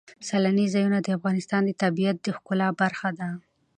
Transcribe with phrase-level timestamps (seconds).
[0.27, 3.29] سیلاني ځایونه د افغانستان د طبیعت د ښکلا برخه ده.